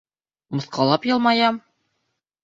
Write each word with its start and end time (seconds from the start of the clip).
Мыҫҡыллап 0.59 1.05
йылмаям? 1.09 1.59